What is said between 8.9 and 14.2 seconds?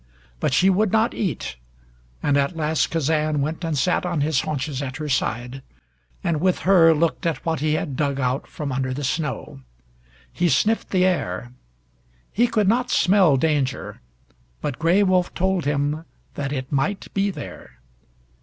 the snow. He sniffed the air. He could not smell danger,